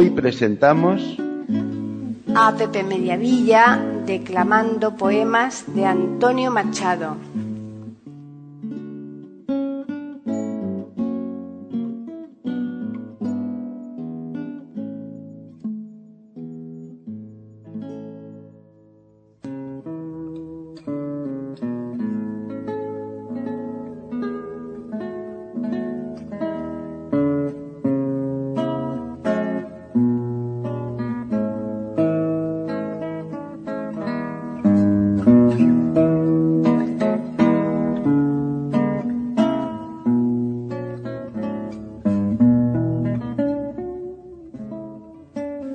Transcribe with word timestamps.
Hoy 0.00 0.08
presentamos 0.08 1.18
a 2.34 2.54
Pepe 2.56 2.82
Mediavilla 2.82 3.78
declamando 4.06 4.96
poemas 4.96 5.64
de 5.74 5.84
Antonio 5.84 6.50
Machado. 6.50 7.16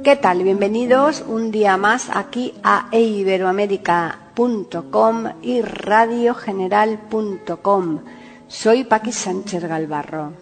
¿Qué 0.05 0.15
tal? 0.15 0.43
Bienvenidos 0.43 1.25
un 1.27 1.49
día 1.49 1.77
más 1.77 2.11
aquí 2.13 2.53
a 2.61 2.89
eiberoamérica.com 2.91 5.23
y 5.41 5.63
radiogeneral.com. 5.63 8.01
Soy 8.47 8.83
Paqui 8.83 9.11
Sánchez 9.11 9.63
Galvarro. 9.63 10.33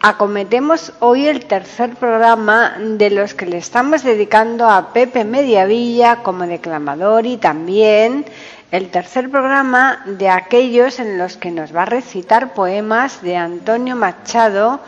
Acometemos 0.00 0.92
hoy 1.00 1.26
el 1.26 1.46
tercer 1.46 1.96
programa 1.96 2.76
de 2.78 3.10
los 3.10 3.34
que 3.34 3.46
le 3.46 3.56
estamos 3.56 4.04
dedicando 4.04 4.70
a 4.70 4.92
Pepe 4.92 5.24
Mediavilla 5.24 6.22
como 6.22 6.46
declamador 6.46 7.26
y 7.26 7.38
también 7.38 8.24
el 8.70 8.90
tercer 8.90 9.32
programa 9.32 10.04
de 10.06 10.28
aquellos 10.28 11.00
en 11.00 11.18
los 11.18 11.36
que 11.36 11.50
nos 11.50 11.74
va 11.74 11.82
a 11.82 11.86
recitar 11.86 12.54
poemas 12.54 13.20
de 13.20 13.36
Antonio 13.36 13.96
Machado 13.96 14.78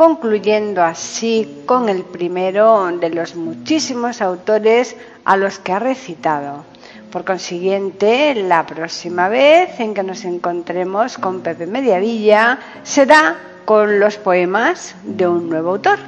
concluyendo 0.00 0.82
así 0.82 1.62
con 1.66 1.90
el 1.90 2.04
primero 2.04 2.90
de 2.90 3.10
los 3.10 3.36
muchísimos 3.36 4.22
autores 4.22 4.96
a 5.26 5.36
los 5.36 5.58
que 5.58 5.74
ha 5.74 5.78
recitado. 5.78 6.64
Por 7.12 7.26
consiguiente, 7.26 8.34
la 8.34 8.64
próxima 8.64 9.28
vez 9.28 9.78
en 9.78 9.92
que 9.92 10.02
nos 10.02 10.24
encontremos 10.24 11.18
con 11.18 11.42
Pepe 11.42 11.66
Mediavilla 11.66 12.58
será 12.82 13.36
con 13.66 14.00
los 14.00 14.16
poemas 14.16 14.94
de 15.04 15.28
un 15.28 15.50
nuevo 15.50 15.72
autor. 15.72 15.98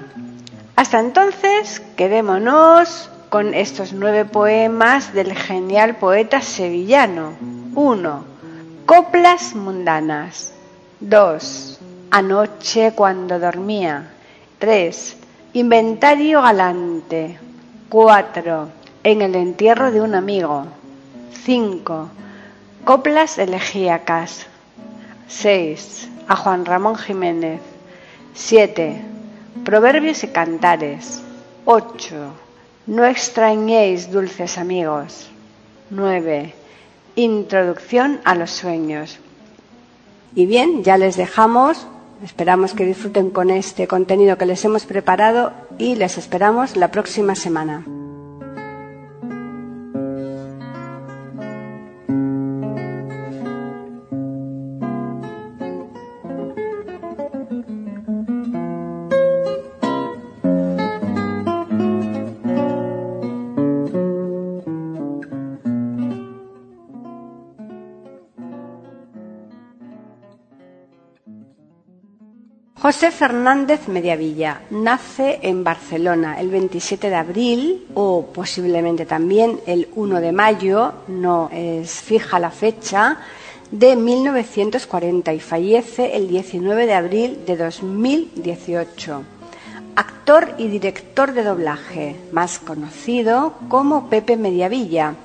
Hasta 0.74 0.98
entonces, 0.98 1.82
quedémonos 1.94 3.10
con 3.28 3.52
estos 3.52 3.92
nueve 3.92 4.24
poemas 4.24 5.12
del 5.12 5.34
genial 5.34 5.96
poeta 5.96 6.40
sevillano. 6.40 7.34
1. 7.74 8.24
Coplas 8.86 9.54
mundanas. 9.54 10.54
2 11.00 11.81
Anoche 12.14 12.92
cuando 12.94 13.38
dormía. 13.38 14.10
3. 14.58 15.16
Inventario 15.54 16.42
galante. 16.42 17.38
4. 17.88 18.68
En 19.02 19.22
el 19.22 19.34
entierro 19.34 19.90
de 19.90 20.02
un 20.02 20.14
amigo. 20.14 20.66
5. 21.44 22.10
Coplas 22.84 23.38
elegíacas. 23.38 24.46
6. 25.28 26.10
A 26.28 26.36
Juan 26.36 26.66
Ramón 26.66 26.96
Jiménez. 26.96 27.62
7. 28.34 29.00
Proverbios 29.64 30.22
y 30.22 30.28
cantares. 30.28 31.22
8. 31.64 32.14
No 32.88 33.06
extrañéis, 33.06 34.12
dulces 34.12 34.58
amigos. 34.58 35.30
9. 35.88 36.52
Introducción 37.16 38.20
a 38.24 38.34
los 38.34 38.50
sueños. 38.50 39.18
Y 40.34 40.44
bien, 40.44 40.84
ya 40.84 40.98
les 40.98 41.16
dejamos 41.16 41.86
Esperamos 42.22 42.72
que 42.72 42.86
disfruten 42.86 43.30
con 43.30 43.50
este 43.50 43.88
contenido 43.88 44.38
que 44.38 44.46
les 44.46 44.64
hemos 44.64 44.86
preparado 44.86 45.52
y 45.78 45.96
les 45.96 46.18
esperamos 46.18 46.76
la 46.76 46.90
próxima 46.92 47.34
semana. 47.34 47.84
José 73.02 73.16
Fernández 73.16 73.88
Mediavilla 73.88 74.60
nace 74.70 75.40
en 75.42 75.64
Barcelona 75.64 76.40
el 76.40 76.50
27 76.50 77.10
de 77.10 77.16
abril 77.16 77.88
o 77.94 78.26
posiblemente 78.32 79.06
también 79.06 79.58
el 79.66 79.88
1 79.96 80.20
de 80.20 80.30
mayo, 80.30 80.92
no 81.08 81.50
es 81.52 81.90
fija 81.90 82.38
la 82.38 82.52
fecha, 82.52 83.16
de 83.72 83.96
1940 83.96 85.34
y 85.34 85.40
fallece 85.40 86.14
el 86.14 86.28
19 86.28 86.86
de 86.86 86.94
abril 86.94 87.40
de 87.44 87.56
2018. 87.56 89.22
Actor 89.96 90.54
y 90.58 90.68
director 90.68 91.32
de 91.32 91.42
doblaje, 91.42 92.14
más 92.30 92.60
conocido 92.60 93.54
como 93.68 94.10
Pepe 94.10 94.36
Mediavilla. 94.36 95.16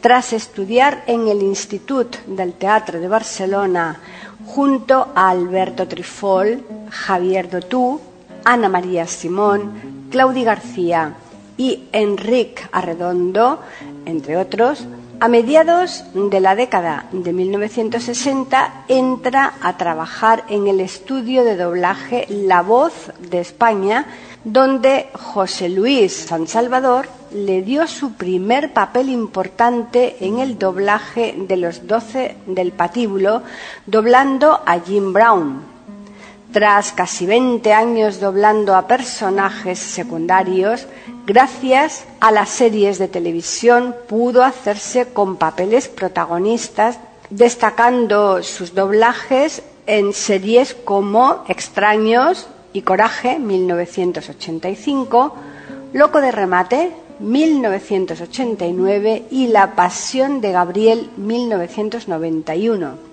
Tras 0.00 0.32
estudiar 0.32 1.02
en 1.08 1.26
el 1.26 1.42
Institut 1.42 2.18
del 2.28 2.52
Teatro 2.52 3.00
de 3.00 3.08
Barcelona, 3.08 3.98
junto 4.44 5.08
a 5.14 5.30
Alberto 5.30 5.88
Trifol, 5.88 6.62
Javier 6.90 7.48
Dotú, 7.48 8.00
Ana 8.44 8.68
María 8.68 9.06
Simón, 9.06 10.08
Claudia 10.10 10.44
García 10.44 11.14
y 11.56 11.84
Enrique 11.92 12.62
Arredondo, 12.72 13.60
entre 14.04 14.36
otros, 14.36 14.86
a 15.18 15.28
mediados 15.28 16.04
de 16.12 16.40
la 16.40 16.54
década 16.54 17.06
de 17.10 17.32
1960 17.32 18.84
entra 18.88 19.54
a 19.62 19.78
trabajar 19.78 20.44
en 20.50 20.66
el 20.66 20.80
estudio 20.80 21.42
de 21.42 21.56
doblaje 21.56 22.26
La 22.28 22.60
Voz 22.60 23.12
de 23.18 23.40
España, 23.40 24.06
donde 24.44 25.08
José 25.14 25.70
Luis 25.70 26.12
San 26.12 26.46
Salvador 26.46 27.08
le 27.32 27.62
dio 27.62 27.86
su 27.86 28.12
primer 28.12 28.72
papel 28.72 29.08
importante 29.08 30.16
en 30.20 30.38
el 30.38 30.58
doblaje 30.58 31.34
de 31.36 31.56
los 31.56 31.86
doce 31.86 32.36
del 32.46 32.72
patíbulo, 32.72 33.42
doblando 33.86 34.60
a 34.64 34.80
Jim 34.80 35.12
Brown. 35.12 35.62
Tras 36.52 36.92
casi 36.92 37.26
20 37.26 37.72
años 37.72 38.20
doblando 38.20 38.76
a 38.76 38.86
personajes 38.86 39.78
secundarios, 39.78 40.86
gracias 41.26 42.04
a 42.20 42.30
las 42.30 42.48
series 42.48 42.98
de 42.98 43.08
televisión 43.08 43.94
pudo 44.08 44.42
hacerse 44.42 45.06
con 45.06 45.36
papeles 45.36 45.88
protagonistas, 45.88 46.98
destacando 47.30 48.42
sus 48.42 48.74
doblajes 48.74 49.62
en 49.86 50.12
series 50.12 50.74
como 50.74 51.44
Extraños 51.48 52.48
y 52.72 52.82
Coraje 52.82 53.38
1985, 53.38 55.34
Loco 55.92 56.20
de 56.20 56.32
Remate 56.32 57.05
1989 57.18 59.24
y 59.30 59.48
La 59.48 59.74
Pasión 59.74 60.40
de 60.40 60.52
Gabriel 60.52 61.10
1991. 61.16 63.06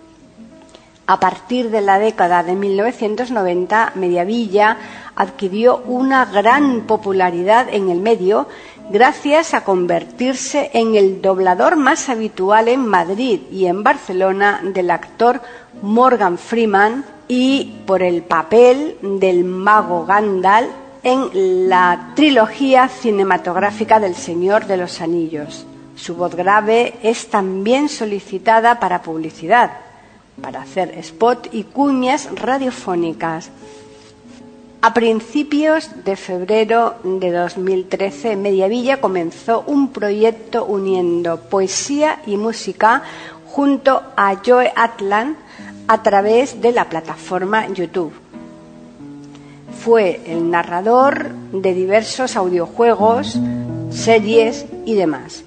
A 1.06 1.20
partir 1.20 1.70
de 1.70 1.82
la 1.82 2.00
década 2.00 2.44
de 2.44 2.56
1990, 2.56 3.92
Mediavilla 3.96 4.78
adquirió 5.16 5.82
una 5.86 6.26
gran 6.26 6.82
popularidad 6.82 7.68
en 7.70 7.90
el 7.90 8.00
medio 8.00 8.48
gracias 8.90 9.54
a 9.54 9.64
convertirse 9.64 10.72
en 10.74 10.96
el 10.96 11.22
doblador 11.22 11.76
más 11.76 12.10
habitual 12.10 12.68
en 12.68 12.86
Madrid 12.86 13.42
y 13.52 13.66
en 13.66 13.84
Barcelona 13.84 14.62
del 14.64 14.92
actor 14.92 15.42
Morgan 15.82 16.38
Freeman 16.38 17.06
y 17.28 17.82
por 17.86 18.02
el 18.02 18.24
papel 18.24 18.98
del 19.02 19.44
mago 19.44 20.06
Gandalf 20.06 20.70
en 21.04 21.70
la 21.70 22.12
trilogía 22.16 22.88
cinematográfica 22.88 24.00
del 24.00 24.16
Señor 24.16 24.66
de 24.68 24.78
los 24.78 25.02
Anillos. 25.02 25.66
Su 25.96 26.16
voz 26.16 26.36
grave 26.36 26.96
es 27.04 27.30
también 27.30 27.90
solicitada 27.90 28.80
para 28.80 29.02
publicidad, 29.02 29.72
para 30.42 30.62
hacer 30.62 30.98
spot 30.98 31.50
y 31.52 31.64
cuñas 31.64 32.30
radiofónicas. 32.34 33.52
A 34.82 34.94
principios 34.94 35.90
de 36.04 36.16
febrero 36.16 36.96
de 37.04 37.32
2013, 37.32 38.36
Mediavilla 38.36 39.00
comenzó 39.00 39.64
un 39.68 39.90
proyecto 39.90 40.66
uniendo 40.66 41.40
poesía 41.40 42.22
y 42.26 42.36
música 42.38 43.04
junto 43.46 44.02
a 44.18 44.36
Joe 44.46 44.74
Atlan 44.76 45.38
a 45.88 46.02
través 46.02 46.62
de 46.62 46.72
la 46.72 46.90
plataforma 46.90 47.68
YouTube. 47.68 48.23
Fue 49.84 50.22
el 50.28 50.50
narrador 50.50 51.32
de 51.52 51.74
diversos 51.74 52.38
audiojuegos, 52.38 53.38
series 53.90 54.66
y 54.86 54.96
demás. 54.96 55.44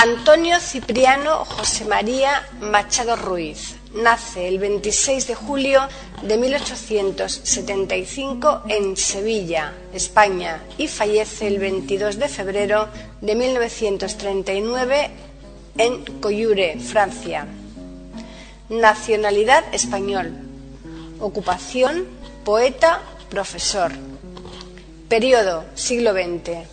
Antonio 0.00 0.60
Cipriano 0.60 1.44
José 1.44 1.84
María 1.84 2.46
Machado 2.60 3.16
Ruiz 3.16 3.74
nace 3.92 4.46
el 4.46 4.60
26 4.60 5.26
de 5.26 5.34
julio 5.34 5.88
de 6.22 6.36
1875 6.36 8.62
en 8.68 8.96
Sevilla, 8.96 9.72
España, 9.92 10.62
y 10.78 10.86
fallece 10.86 11.48
el 11.48 11.58
22 11.58 12.20
de 12.20 12.28
febrero 12.28 12.86
de 13.20 13.34
1939 13.34 15.10
en 15.78 16.04
Coyure, 16.20 16.78
Francia. 16.78 17.48
Nacionalidad 18.68 19.64
español. 19.74 20.30
Ocupación 21.18 22.06
poeta, 22.44 23.02
profesor. 23.30 23.90
Periodo 25.08 25.64
siglo 25.74 26.12
XX. 26.12 26.68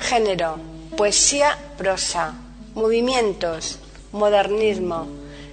Género 0.00 0.71
poesía, 0.96 1.58
prosa, 1.78 2.34
movimientos, 2.74 3.78
modernismo, 4.12 5.06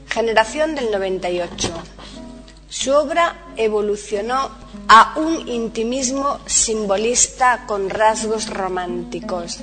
generación 0.07 0.75
del 0.75 0.91
98. 0.91 1.69
Su 2.69 2.93
obra 2.93 3.35
evolucionó 3.57 4.51
a 4.87 5.13
un 5.17 5.47
intimismo 5.47 6.39
simbolista 6.45 7.65
con 7.65 7.89
rasgos 7.89 8.49
románticos. 8.49 9.59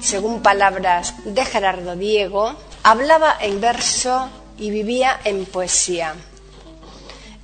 Según 0.00 0.42
palabras 0.42 1.14
de 1.24 1.44
Gerardo 1.44 1.96
Diego, 1.96 2.54
hablaba 2.82 3.36
en 3.40 3.60
verso 3.60 4.28
y 4.58 4.70
vivía 4.70 5.20
en 5.24 5.46
poesía. 5.46 6.14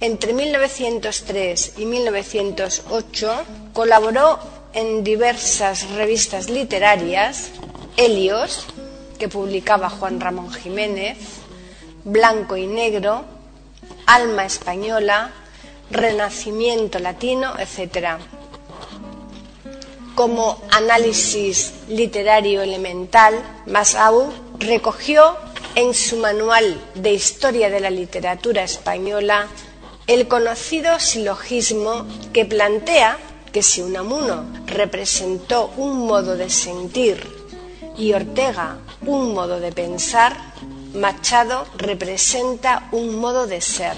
Entre 0.01 0.35
1903 0.35 1.75
y 1.79 1.87
1908 1.87 3.45
colaboró 3.73 4.39
en 4.75 5.03
diversas 5.03 5.89
revistas 5.91 6.51
literarias 6.51 7.53
Helios, 7.97 8.67
que 9.19 9.29
publicaba 9.29 9.89
Juan 9.89 10.21
Ramón 10.21 10.53
Jiménez, 10.53 11.17
Blanco 12.05 12.57
y 12.57 12.67
Negro, 12.67 13.25
Alma 14.07 14.45
Española, 14.45 15.31
Renacimiento 15.91 16.99
Latino, 16.99 17.55
etc. 17.59 18.19
Como 20.15 20.63
análisis 20.71 21.73
literario 21.89 22.63
elemental, 22.63 23.35
Masau 23.67 24.33
recogió 24.59 25.37
en 25.75 25.95
su 25.95 26.17
manual 26.19 26.81
de 26.95 27.13
Historia 27.13 27.71
de 27.71 27.81
la 27.81 27.91
Literatura 27.91 28.63
Española 28.63 29.49
el 30.07 30.29
conocido 30.29 31.01
silogismo 31.01 32.07
que 32.33 32.45
plantea 32.45 33.19
que 33.53 33.63
si 33.63 33.83
Unamuno 33.83 34.45
representó 34.67 35.73
un 35.77 36.07
modo 36.07 36.37
de 36.37 36.49
sentir 36.49 37.36
y 37.99 38.13
Ortega 38.13 38.79
un 39.07 39.35
modo 39.35 39.61
de 39.61 39.73
pensar, 39.73 40.37
Machado 40.95 41.67
representa 41.77 42.89
un 42.93 43.19
modo 43.19 43.47
de 43.47 43.61
ser. 43.61 43.95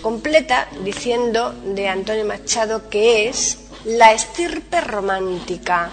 Completa 0.00 0.68
diciendo 0.84 1.52
de 1.64 1.88
Antonio 1.88 2.24
Machado 2.24 2.88
que 2.88 3.28
es 3.28 3.58
la 3.84 4.12
estirpe 4.12 4.80
romántica, 4.80 5.90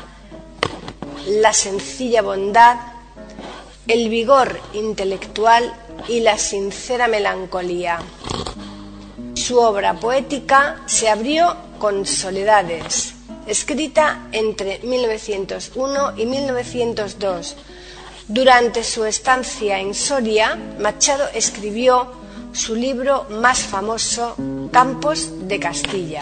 la 1.28 1.54
sencilla 1.54 2.22
bondad, 2.22 2.78
el 3.88 4.10
vigor 4.10 4.60
intelectual 4.74 5.74
y 6.08 6.22
la 6.22 6.38
sincera 6.38 7.08
melancolía. 7.08 8.00
Su 9.34 9.60
obra 9.60 9.96
poética 9.96 10.82
se 10.86 11.10
abrió 11.10 11.56
con 11.80 12.06
soledades, 12.06 13.16
escrita 13.50 14.28
entre 14.32 14.80
1901 14.80 16.14
y 16.18 16.26
1902. 16.26 17.56
Durante 18.28 18.84
su 18.84 19.06
estancia 19.06 19.80
en 19.80 19.96
Soria, 19.96 20.56
Machado 20.80 21.26
escribió 21.34 22.12
su 22.54 22.76
libro 22.76 23.26
más 23.30 23.60
famoso, 23.60 24.36
Campos 24.72 25.48
de 25.48 25.60
Castilla. 25.60 26.22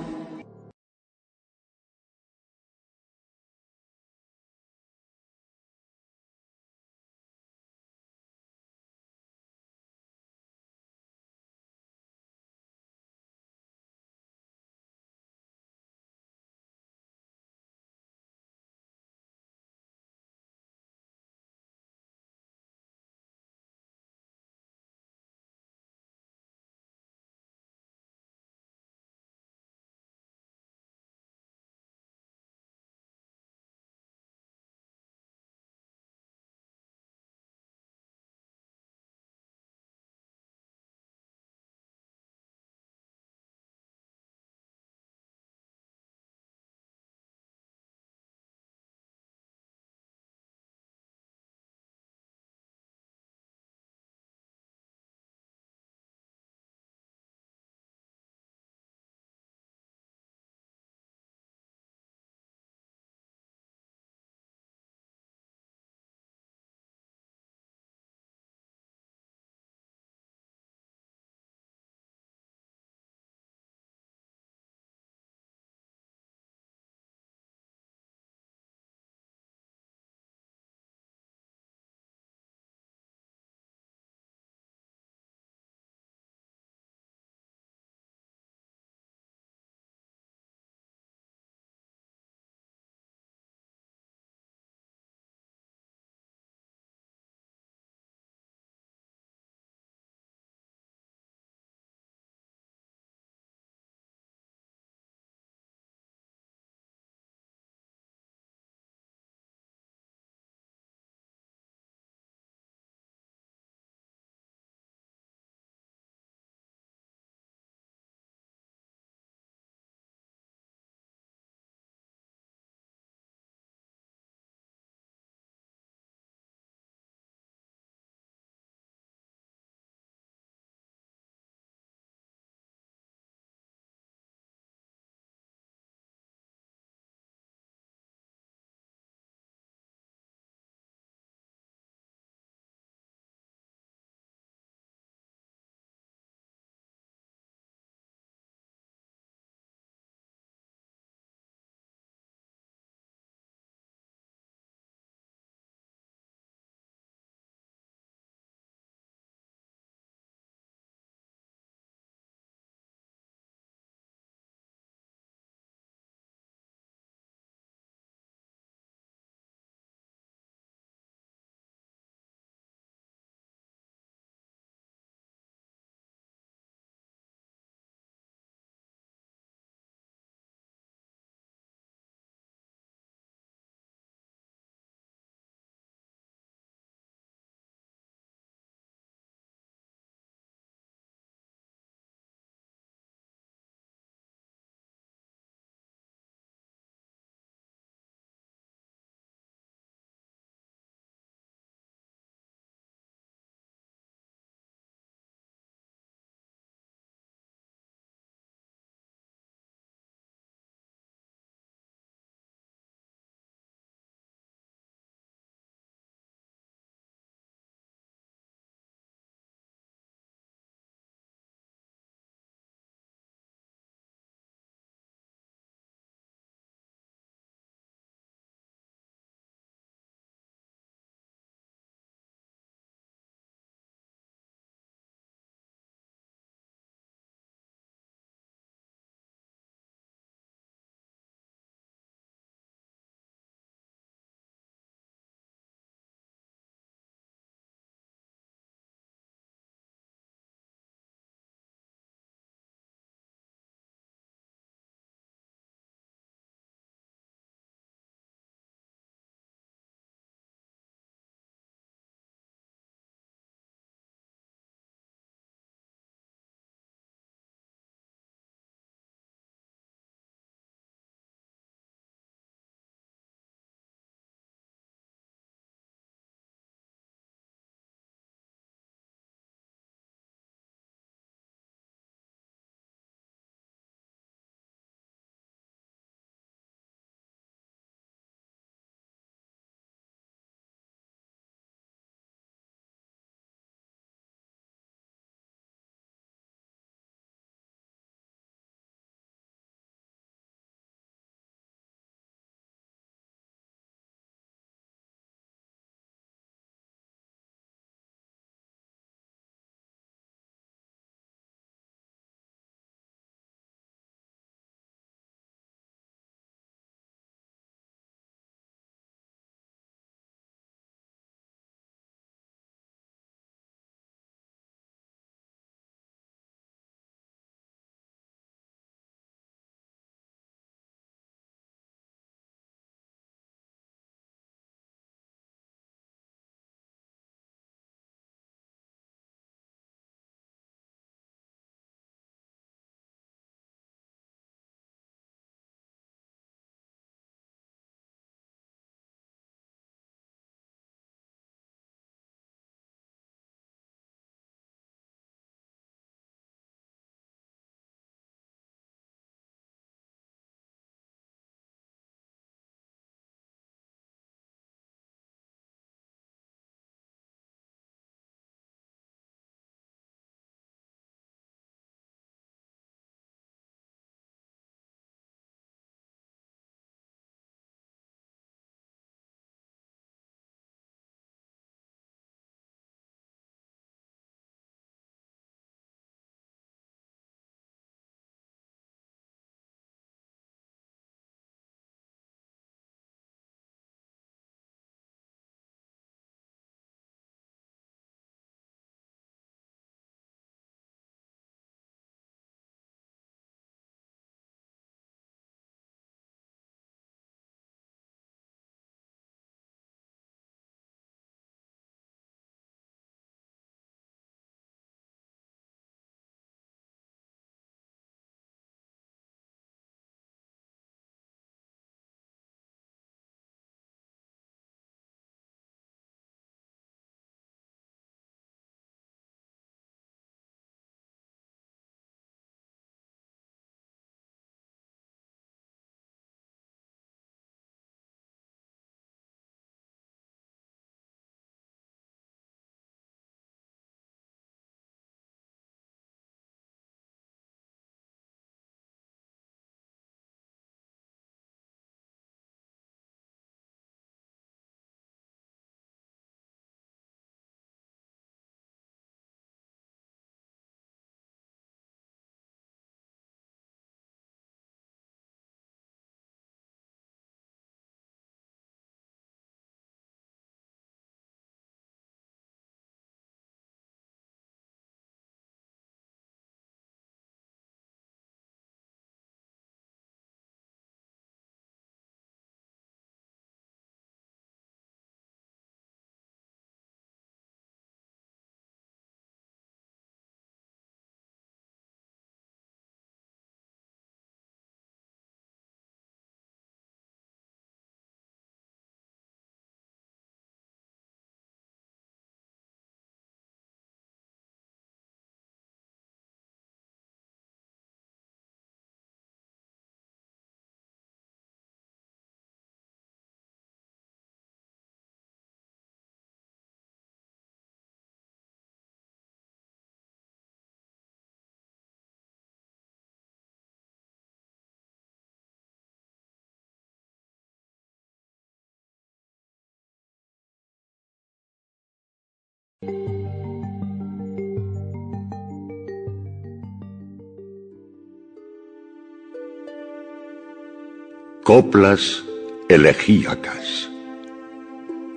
Coplas 541.43 542.23
elegíacas. 542.67 543.87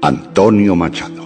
Antonio 0.02 0.76
Machado. 0.76 1.24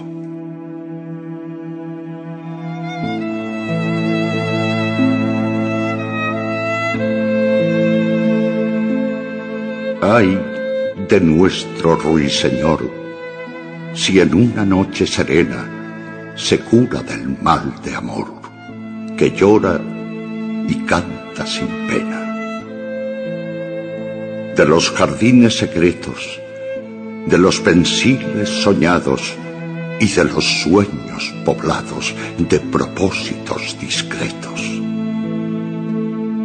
Ay 10.01 10.41
de 11.09 11.19
nuestro 11.19 11.97
ruiseñor, 11.97 12.89
si 13.93 14.21
en 14.21 14.33
una 14.33 14.63
noche 14.63 15.05
serena 15.05 15.78
se 16.39 16.59
cura 16.59 17.03
del 17.03 17.37
mal 17.41 17.75
de 17.83 17.95
amor, 17.95 18.27
que 19.17 19.31
llora 19.31 19.79
y 20.67 20.75
canta 20.85 21.45
sin 21.45 21.67
pena 21.87 22.29
de 24.59 24.65
los 24.65 24.91
jardines 24.91 25.57
secretos, 25.57 26.37
de 27.27 27.37
los 27.37 27.61
pensiles 27.61 28.49
soñados 28.49 29.33
y 30.01 30.07
de 30.07 30.25
los 30.25 30.43
sueños 30.63 31.33
poblados 31.45 32.13
de 32.37 32.59
propósitos 32.59 33.77
discretos. 33.79 34.59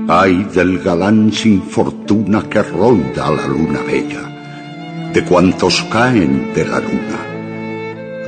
Ay 0.07 0.45
del 0.55 0.79
galán 0.79 1.33
sin 1.33 1.61
fortuna 1.63 2.49
que 2.49 2.63
ronda 2.63 3.27
a 3.27 3.33
la 3.33 3.49
luna 3.49 3.81
bella, 3.83 5.11
de 5.13 5.25
cuantos 5.25 5.83
caen 5.91 6.53
de 6.55 6.67
la 6.67 6.79
luna, 6.79 7.34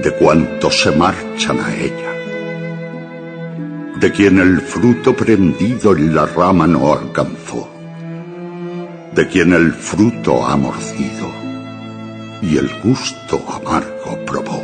de 0.03 0.13
cuantos 0.19 0.83
se 0.83 0.91
marchan 0.93 1.59
a 1.61 1.75
ella, 1.75 2.13
de 4.01 4.13
quien 4.13 4.39
el 4.39 4.61
fruto 4.61 5.15
prendido 5.15 5.97
en 5.97 6.15
la 6.15 6.27
rama 6.27 6.67
no 6.67 6.93
alcanzó 6.93 7.77
de 9.17 9.27
quien 9.29 9.55
el 9.55 9.73
fruto 9.73 10.47
ha 10.47 10.57
mordido 10.59 11.27
y 12.43 12.59
el 12.59 12.69
gusto 12.85 13.43
amargo 13.51 14.19
probó. 14.27 14.63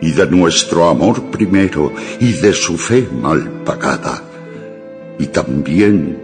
Y 0.00 0.10
de 0.10 0.26
nuestro 0.26 0.88
amor 0.88 1.30
primero 1.30 1.92
y 2.18 2.32
de 2.32 2.52
su 2.52 2.76
fe 2.76 3.08
mal 3.22 3.62
pagada, 3.64 4.24
y 5.18 5.26
también 5.26 6.18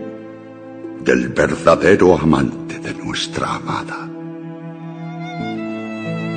del 1.04 1.28
verdadero 1.28 2.18
amante 2.18 2.80
de 2.80 2.92
nuestra 2.94 3.54
amada. 3.54 4.15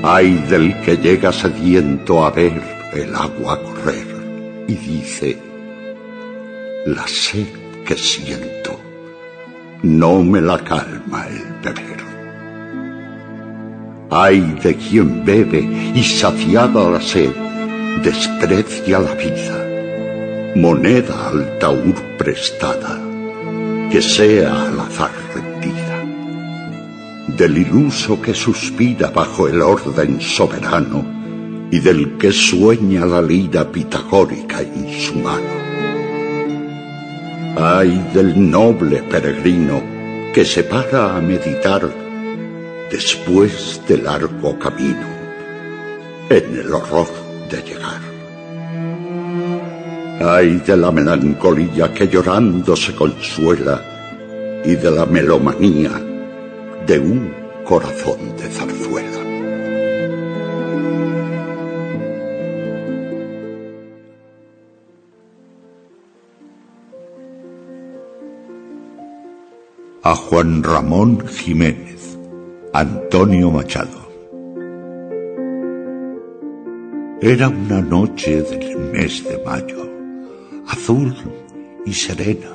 Ay 0.03 0.45
del 0.49 0.79
que 0.81 0.97
llega 0.97 1.31
sediento 1.33 2.25
a 2.25 2.31
ver 2.31 2.53
el 2.93 3.13
agua 3.13 3.61
correr 3.61 4.07
y 4.67 4.75
dice, 4.75 5.37
la 6.85 7.05
sed 7.07 7.47
que 7.85 7.95
siento 7.95 8.79
no 9.83 10.23
me 10.23 10.41
la 10.41 10.57
calma 10.59 11.27
el 11.27 11.43
beber. 11.63 11.99
Ay 14.11 14.39
de 14.63 14.75
quien 14.75 15.23
bebe 15.23 15.61
y 15.93 16.03
saciada 16.03 16.89
la 16.89 17.01
sed, 17.01 17.31
desprecia 18.03 18.99
la 18.99 19.13
vida, 19.15 20.53
moneda 20.55 21.29
al 21.29 21.59
taur 21.59 21.95
prestada, 22.17 22.99
que 23.91 24.01
sea 24.01 24.67
al 24.67 24.79
azar. 24.79 25.28
Del 27.39 27.57
iluso 27.57 28.21
que 28.21 28.33
suspira 28.33 29.11
bajo 29.11 29.47
el 29.47 29.61
orden 29.61 30.19
soberano 30.19 31.05
y 31.71 31.79
del 31.79 32.17
que 32.17 32.33
sueña 32.33 33.05
la 33.05 33.21
lira 33.21 33.71
pitagórica 33.71 34.59
en 34.59 34.89
su 34.99 35.15
mano 35.15 35.59
Ay 37.55 38.09
del 38.13 38.51
noble 38.51 39.03
peregrino 39.03 39.81
que 40.33 40.43
se 40.43 40.65
para 40.65 41.15
a 41.15 41.21
meditar 41.21 41.89
después 42.91 43.83
del 43.87 44.03
largo 44.03 44.59
camino 44.59 45.07
en 46.29 46.59
el 46.59 46.73
horror 46.73 47.07
de 47.49 47.63
llegar. 47.63 48.01
Ay 50.19 50.61
de 50.67 50.75
la 50.75 50.91
melancolía 50.91 51.93
que 51.93 52.09
llorando 52.09 52.75
se 52.75 52.93
consuela 52.93 53.81
y 54.65 54.75
de 54.75 54.91
la 54.91 55.05
melomanía 55.05 56.08
de 56.87 56.99
un 56.99 57.33
corazón 57.65 58.35
de 58.37 58.49
zarzuela. 58.49 59.29
a 70.01 70.15
Juan 70.15 70.63
Ramón 70.63 71.27
Jiménez, 71.27 72.17
Antonio 72.73 73.51
Machado. 73.51 74.09
Era 77.21 77.49
una 77.49 77.81
noche 77.81 78.41
del 78.41 78.77
mes 78.91 79.23
de 79.23 79.37
mayo, 79.43 79.87
azul 80.67 81.13
y 81.85 81.93
serena. 81.93 82.49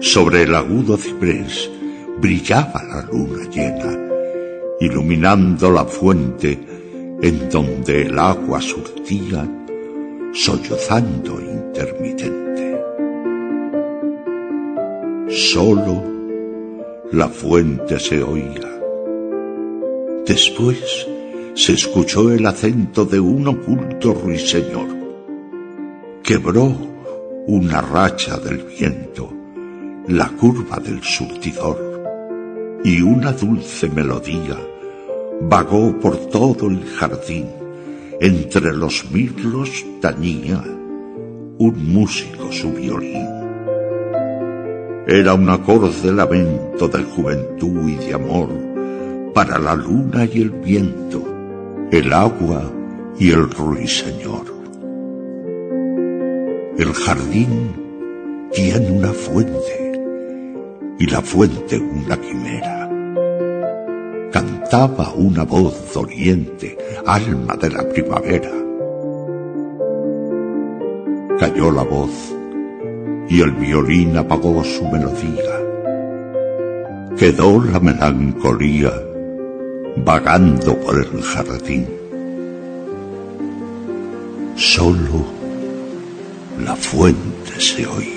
Sobre 0.00 0.42
el 0.42 0.54
agudo 0.54 0.98
ciprés 0.98 1.70
brillaba 2.20 2.82
la 2.84 3.02
luna 3.10 3.48
llena, 3.50 3.98
iluminando 4.80 5.70
la 5.70 5.84
fuente 5.84 6.58
en 7.22 7.48
donde 7.48 8.02
el 8.02 8.18
agua 8.18 8.60
surtía, 8.60 9.48
sollozando 10.32 11.40
intermitente. 11.40 12.78
Solo 15.28 16.02
la 17.12 17.28
fuente 17.28 17.98
se 17.98 18.22
oía. 18.22 18.72
Después 20.26 21.06
se 21.54 21.72
escuchó 21.72 22.32
el 22.32 22.44
acento 22.44 23.04
de 23.04 23.20
un 23.20 23.48
oculto 23.48 24.12
ruiseñor. 24.12 24.88
Quebró 26.22 26.74
una 27.46 27.80
racha 27.80 28.36
del 28.38 28.64
viento, 28.64 29.32
la 30.08 30.28
curva 30.30 30.78
del 30.78 31.02
surtidor, 31.02 31.95
y 32.86 33.02
una 33.02 33.32
dulce 33.32 33.88
melodía 33.88 34.56
vagó 35.40 35.98
por 35.98 36.16
todo 36.26 36.68
el 36.68 36.84
jardín. 36.84 37.48
Entre 38.20 38.72
los 38.72 39.10
mirlos 39.10 39.84
tañía 40.00 40.62
un 41.58 41.92
músico 41.92 42.52
su 42.52 42.72
violín. 42.72 43.26
Era 45.08 45.34
un 45.34 45.50
acorde 45.50 46.12
lamento 46.12 46.86
de 46.86 47.02
juventud 47.02 47.88
y 47.88 47.96
de 47.96 48.14
amor 48.14 48.50
para 49.34 49.58
la 49.58 49.74
luna 49.74 50.24
y 50.24 50.42
el 50.42 50.50
viento, 50.50 51.24
el 51.90 52.12
agua 52.12 52.70
y 53.18 53.32
el 53.32 53.50
ruiseñor. 53.50 54.46
El 56.78 56.92
jardín 56.92 57.72
tiene 58.52 58.92
una 58.92 59.12
fuente 59.12 59.85
y 60.98 61.06
la 61.06 61.20
fuente 61.20 61.78
una 61.78 62.16
quimera. 62.16 62.88
Cantaba 64.32 65.12
una 65.14 65.44
voz 65.44 65.92
doliente, 65.92 66.76
alma 67.06 67.56
de 67.56 67.70
la 67.70 67.88
primavera. 67.88 68.50
Cayó 71.38 71.70
la 71.70 71.82
voz 71.82 72.10
y 73.28 73.40
el 73.40 73.52
violín 73.52 74.16
apagó 74.16 74.62
su 74.64 74.84
melodía. 74.88 75.60
Quedó 77.18 77.62
la 77.64 77.80
melancolía 77.80 78.92
vagando 80.04 80.78
por 80.80 80.98
el 80.98 81.22
jardín. 81.22 81.86
Solo 84.56 85.24
la 86.64 86.74
fuente 86.74 87.60
se 87.60 87.86
oía. 87.86 88.15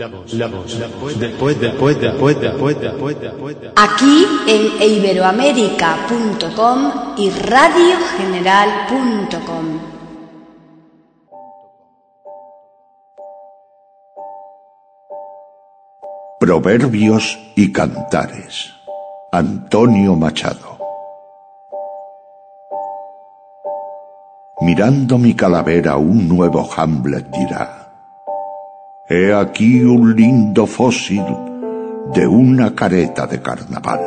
Después, 0.00 1.20
después, 1.20 1.60
después, 1.60 2.00
después, 2.00 2.40
después, 2.40 2.80
después. 3.20 3.56
Aquí 3.76 4.26
en 4.46 4.82
iberoamérica.com 4.82 6.92
y 7.18 7.28
radiogeneral.com. 7.28 9.80
Proverbios 16.38 17.38
y 17.54 17.70
Cantares. 17.70 18.72
Antonio 19.32 20.16
Machado. 20.16 20.78
Mirando 24.62 25.18
mi 25.18 25.34
calavera, 25.34 25.96
un 25.96 26.26
nuevo 26.26 26.66
Hamlet 26.74 27.30
dirá 27.30 27.79
He 29.12 29.34
aquí 29.34 29.82
un 29.82 30.14
lindo 30.14 30.68
fósil 30.68 31.24
de 32.14 32.28
una 32.28 32.76
careta 32.76 33.26
de 33.26 33.42
carnaval. 33.42 33.98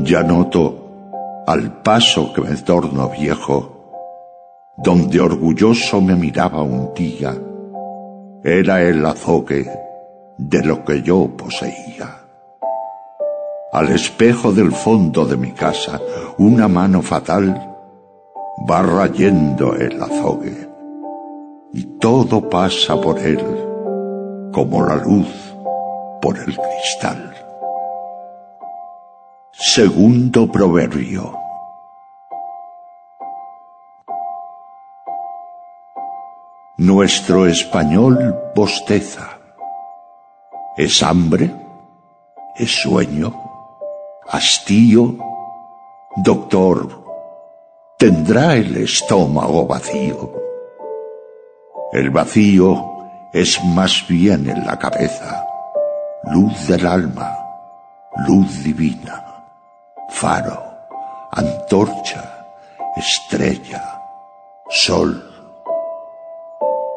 Ya 0.00 0.24
noto, 0.24 1.44
al 1.46 1.80
paso 1.80 2.32
que 2.32 2.40
me 2.40 2.56
torno 2.56 3.08
viejo, 3.08 3.54
donde 4.76 5.20
orgulloso 5.20 6.00
me 6.00 6.16
miraba 6.16 6.60
un 6.64 6.92
día, 6.92 7.38
era 8.42 8.82
el 8.82 9.06
azogue 9.06 9.70
de 10.36 10.64
lo 10.64 10.84
que 10.84 11.02
yo 11.02 11.30
poseía. 11.36 12.18
Al 13.72 13.90
espejo 13.90 14.50
del 14.50 14.72
fondo 14.72 15.24
de 15.24 15.36
mi 15.36 15.52
casa, 15.52 16.00
una 16.38 16.66
mano 16.66 17.00
fatal 17.00 17.76
va 18.68 18.82
rayendo 18.82 19.76
el 19.76 20.02
azogue 20.02 20.69
y 21.72 21.84
todo 21.98 22.48
pasa 22.48 23.00
por 23.00 23.18
él 23.18 23.38
como 24.52 24.84
la 24.84 24.96
luz 24.96 25.28
por 26.20 26.36
el 26.38 26.56
cristal. 26.56 27.34
Segundo 29.52 30.50
proverbio. 30.50 31.38
Nuestro 36.76 37.46
español 37.46 38.52
bosteza. 38.54 39.38
¿Es 40.76 41.02
hambre? 41.02 41.54
¿Es 42.56 42.82
sueño? 42.82 43.34
¿Hastío? 44.28 45.16
Doctor, 46.16 47.04
¿tendrá 47.98 48.56
el 48.56 48.76
estómago 48.78 49.66
vacío? 49.66 50.49
El 51.92 52.10
vacío 52.10 52.86
es 53.32 53.58
más 53.64 54.04
bien 54.08 54.48
en 54.48 54.64
la 54.64 54.78
cabeza, 54.78 55.44
luz 56.32 56.68
del 56.68 56.86
alma, 56.86 57.36
luz 58.28 58.62
divina, 58.62 59.42
faro, 60.10 60.62
antorcha, 61.32 62.46
estrella, 62.96 64.00
sol. 64.68 65.20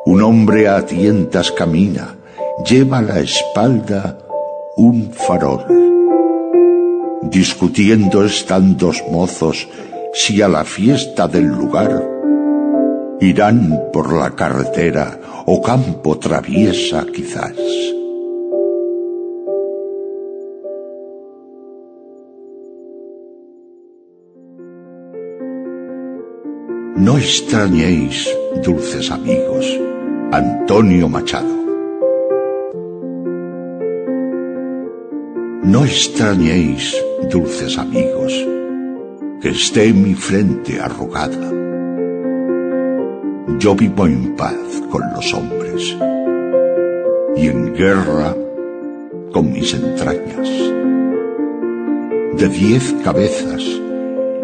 Un 0.06 0.22
hombre 0.22 0.70
a 0.70 0.86
tientas 0.86 1.52
camina, 1.52 2.16
lleva 2.64 3.00
a 3.00 3.02
la 3.02 3.20
espalda 3.20 4.16
un 4.78 5.12
farol. 5.12 5.66
Discutiendo 7.24 8.24
están 8.24 8.78
dos 8.78 9.04
mozos 9.10 9.68
si 10.14 10.40
a 10.44 10.48
la 10.48 10.64
fiesta 10.64 11.28
del 11.28 11.48
lugar 11.48 12.13
irán 13.24 13.80
por 13.94 14.14
la 14.14 14.36
carretera 14.36 15.20
o 15.46 15.62
campo 15.62 16.20
traviesa 16.20 17.06
quizás. 17.06 17.56
No 26.96 27.18
extrañéis, 27.18 28.30
dulces 28.64 29.10
amigos, 29.10 29.66
Antonio 30.32 31.08
Machado. 31.10 31.64
No 35.64 35.86
extrañéis, 35.86 36.96
dulces 37.32 37.78
amigos, 37.78 38.34
que 39.42 39.50
esté 39.50 39.92
mi 39.94 40.14
frente 40.14 40.80
arrugada. 40.80 41.73
Yo 43.46 43.76
vivo 43.76 44.08
en 44.08 44.38
paz 44.38 44.56
con 44.90 45.02
los 45.14 45.34
hombres 45.34 45.98
y 47.36 47.48
en 47.48 47.74
guerra 47.74 48.34
con 49.34 49.52
mis 49.52 49.74
entrañas. 49.74 50.48
De 52.38 52.48
diez 52.48 52.96
cabezas, 53.04 53.62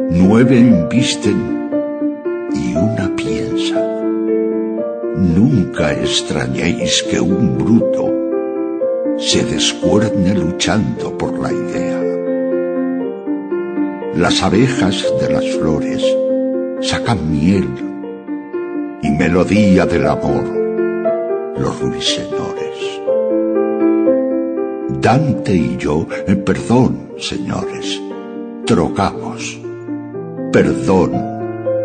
nueve 0.09 0.59
embisten 0.59 1.69
y 2.53 2.75
una 2.75 3.15
piensa. 3.15 3.81
Nunca 5.15 5.93
extrañéis 5.93 7.01
que 7.03 7.21
un 7.21 7.57
bruto 7.57 8.13
se 9.17 9.45
descuerne 9.45 10.35
luchando 10.35 11.17
por 11.17 11.39
la 11.39 11.53
idea. 11.53 12.03
Las 14.15 14.43
abejas 14.43 15.05
de 15.21 15.29
las 15.29 15.45
flores 15.55 16.03
sacan 16.81 17.31
miel 17.31 17.88
y 19.01 19.09
melodía 19.11 19.85
del 19.85 20.07
amor 20.07 20.43
los 21.57 21.81
ruiseñores. 21.81 23.01
Dante 25.01 25.55
y 25.55 25.77
yo, 25.77 26.07
eh, 26.27 26.35
perdón, 26.35 27.13
señores, 27.17 28.01
trocamos. 28.65 29.59
Perdón, 30.51 31.11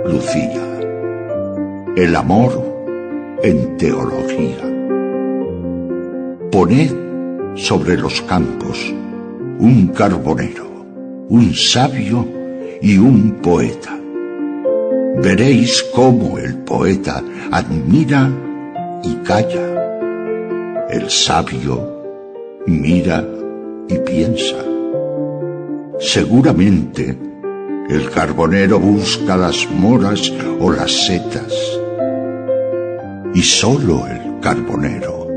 Lucía. 0.07 0.63
El 1.97 2.17
amor 2.17 2.53
en 3.43 3.77
teología. 3.77 4.63
Poned 6.51 6.93
sobre 7.57 7.97
los 7.97 8.21
campos 8.23 8.95
un 9.59 9.89
carbonero, 9.89 10.67
un 11.29 11.55
sabio 11.55 12.27
y 12.83 12.99
un 12.99 13.39
poeta. 13.41 14.04
Veréis 15.17 15.81
cómo 15.95 16.39
el 16.39 16.57
poeta 16.57 17.23
admira 17.53 18.29
y 19.05 19.15
calla. 19.17 20.87
El 20.91 21.09
sabio 21.09 22.03
mira 22.67 23.25
y 23.89 23.99
piensa. 23.99 24.57
Seguramente 26.01 27.17
el 27.89 28.11
carbonero 28.11 28.81
busca 28.81 29.37
las 29.37 29.71
moras 29.71 30.33
o 30.59 30.73
las 30.73 30.91
setas. 30.91 31.55
Y 33.35 33.43
solo 33.43 34.07
el 34.09 34.41
carbonero 34.41 35.29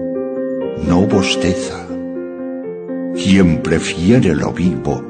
no 0.87 1.01
bosteza. 1.01 1.85
Quien 3.13 3.61
prefiere 3.61 4.35
lo 4.35 4.51
vivo 4.51 5.03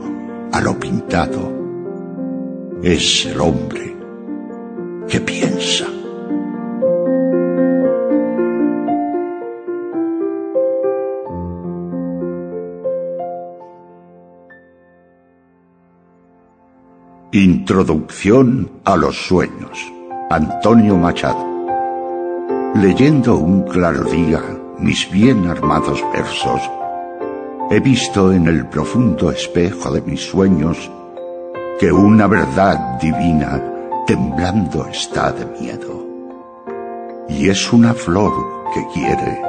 a 0.51 0.59
lo 0.59 0.77
pintado 0.77 1.55
es 2.83 3.25
el 3.25 3.39
hombre 3.39 3.96
que 5.09 5.21
piensa. 5.21 5.85
Introducción 17.31 18.71
a 18.83 18.95
los 18.95 19.15
sueños. 19.27 19.77
Antonio 20.29 20.97
Machado. 20.97 21.45
Leyendo 22.75 23.37
un 23.37 23.63
claro 23.63 24.03
día 24.05 24.41
mis 24.79 25.09
bien 25.11 25.47
armados 25.47 26.03
versos, 26.13 26.61
he 27.69 27.79
visto 27.79 28.31
en 28.31 28.47
el 28.47 28.67
profundo 28.67 29.31
espejo 29.31 29.91
de 29.91 30.01
mis 30.01 30.21
sueños 30.21 30.91
que 31.79 31.91
una 31.91 32.27
verdad 32.27 32.99
divina 32.99 33.76
temblando 34.07 34.87
está 34.87 35.33
de 35.33 35.45
miedo. 35.59 36.07
Y 37.27 37.49
es 37.49 37.73
una 37.73 37.93
flor 37.93 38.33
que 38.73 38.87
quiere 38.93 39.41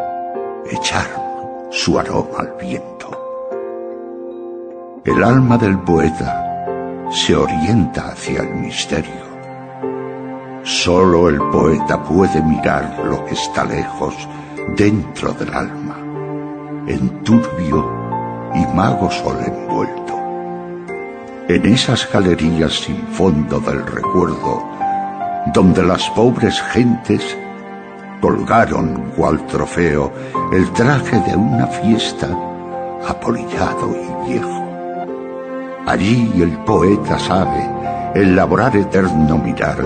echar 0.69 1.07
su 1.71 1.97
aroma 1.97 2.41
al 2.41 2.55
viento. 2.61 3.09
El 5.05 5.23
alma 5.23 5.57
del 5.57 5.79
poeta 5.79 7.07
se 7.11 7.37
orienta 7.37 8.09
hacia 8.09 8.43
el 8.43 8.57
misterio. 8.57 9.29
Solo 10.65 11.29
el 11.29 11.39
poeta 11.39 12.03
puede 12.03 12.43
mirar 12.43 12.99
lo 13.05 13.25
que 13.27 13.35
está 13.35 13.65
lejos 13.65 14.15
dentro 14.77 15.33
del 15.35 15.55
alma, 15.55 15.97
en 16.89 17.23
turbio 17.23 17.89
y 18.55 18.67
mago 18.75 19.09
sol 19.09 19.39
envuelto. 19.47 20.18
En 21.49 21.65
esas 21.67 22.09
galerías 22.13 22.75
sin 22.75 23.07
fondo 23.09 23.59
del 23.61 23.85
recuerdo, 23.87 24.63
donde 25.55 25.83
las 25.83 26.09
pobres 26.11 26.61
gentes 26.73 27.37
colgaron 28.21 29.13
cual 29.17 29.47
trofeo 29.47 30.13
el 30.53 30.71
traje 30.73 31.19
de 31.21 31.35
una 31.37 31.67
fiesta 31.67 32.29
apolillado 33.09 33.97
y 33.97 34.31
viejo 34.31 34.59
Allí 35.89 36.31
el 36.43 36.53
poeta 36.67 37.19
sabe 37.19 37.67
elaborar 38.15 38.77
eterno 38.77 39.39
mirar 39.39 39.79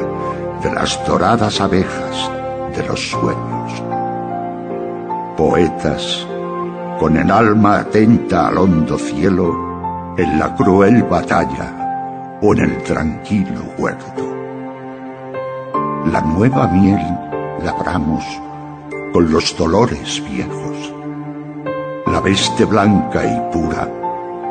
de 0.60 0.72
las 0.72 0.98
doradas 1.06 1.60
abejas 1.60 2.28
de 2.76 2.84
los 2.88 3.08
sueños. 3.08 3.82
Poetas, 5.36 6.26
con 6.98 7.16
el 7.16 7.30
alma 7.30 7.78
atenta 7.78 8.48
al 8.48 8.58
hondo 8.58 8.98
cielo, 8.98 9.71
en 10.16 10.38
la 10.38 10.54
cruel 10.54 11.02
batalla 11.04 12.38
o 12.42 12.52
en 12.54 12.60
el 12.60 12.82
tranquilo 12.82 13.62
huerto. 13.78 14.28
La 16.12 16.20
nueva 16.20 16.66
miel 16.66 17.00
labramos 17.64 18.24
con 19.12 19.32
los 19.32 19.56
dolores 19.56 20.22
viejos. 20.28 20.92
La 22.06 22.20
veste 22.20 22.66
blanca 22.66 23.24
y 23.24 23.52
pura 23.52 23.88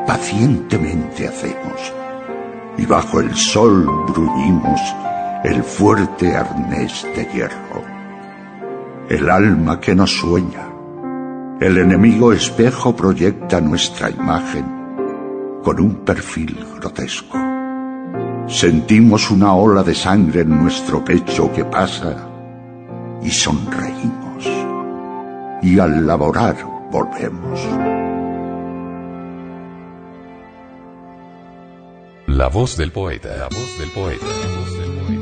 pacientemente 0.04 1.28
hacemos, 1.28 1.92
y 2.76 2.84
bajo 2.84 3.20
el 3.20 3.32
sol 3.36 3.86
bruñimos 4.08 4.80
el 5.44 5.62
fuerte 5.62 6.34
arnés 6.34 7.06
de 7.14 7.24
hierro. 7.26 7.82
El 9.08 9.30
alma 9.30 9.78
que 9.78 9.94
nos 9.94 10.10
sueña, 10.10 10.68
el 11.60 11.78
enemigo 11.78 12.32
espejo 12.32 12.96
proyecta 12.96 13.60
nuestra 13.60 14.10
imagen 14.10 14.81
con 15.62 15.80
un 15.80 16.04
perfil 16.04 16.58
grotesco. 16.78 17.38
Sentimos 18.48 19.30
una 19.30 19.54
ola 19.54 19.82
de 19.82 19.94
sangre 19.94 20.40
en 20.40 20.50
nuestro 20.50 21.04
pecho 21.04 21.52
que 21.52 21.64
pasa 21.64 22.28
y 23.22 23.30
sonreímos. 23.30 24.46
Y 25.62 25.78
al 25.78 26.06
laborar 26.06 26.56
volvemos. 26.90 27.60
La 32.26 32.48
voz 32.48 32.76
del 32.76 32.90
poeta, 32.90 33.28
la 33.36 33.48
voz 33.48 33.78
del 33.78 33.90
poeta, 33.90 34.26
la 34.26 34.58
voz 34.58 34.78
del 34.78 34.90
poeta. 34.90 35.21